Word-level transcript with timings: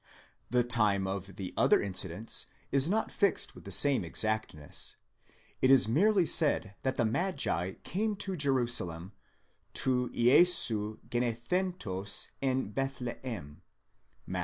The 0.49 0.63
time 0.63 1.05
of 1.05 1.35
the 1.35 1.53
other 1.55 1.79
incidents 1.79 2.47
is 2.71 2.89
not 2.89 3.11
fixed 3.11 3.53
with 3.53 3.65
the 3.65 3.71
same 3.71 4.03
exactness; 4.03 4.95
it 5.61 5.69
is 5.69 5.87
merely 5.87 6.25
said 6.25 6.73
that 6.81 6.95
the 6.95 7.05
magi 7.05 7.73
came 7.83 8.15
to 8.15 8.35
Jerusalem, 8.35 9.11
τοῦ 9.75 10.09
Ἰησοῦ 10.11 10.97
γεννηθέντος 11.07 12.31
ἐν 12.41 12.73
Βηθλεὲμ 12.73 13.57
(Matt. 14.25 14.39